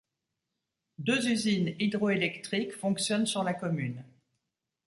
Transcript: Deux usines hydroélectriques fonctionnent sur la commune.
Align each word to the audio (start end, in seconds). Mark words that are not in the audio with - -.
Deux 0.97 1.27
usines 1.29 1.75
hydroélectriques 1.77 2.73
fonctionnent 2.73 3.27
sur 3.27 3.43
la 3.43 3.53
commune. 3.53 4.03